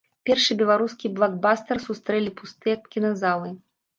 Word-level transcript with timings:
Першы 0.27 0.55
беларускі 0.61 1.11
блакбастар 1.17 1.81
сустрэлі 1.85 2.31
пустыя 2.39 2.75
кіназалы. 2.95 3.55